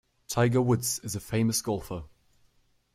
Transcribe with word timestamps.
Tiger 0.27 0.63
Woods 0.63 0.97
is 1.03 1.15
a 1.15 1.19
famous 1.19 1.61
golfer. 1.61 2.05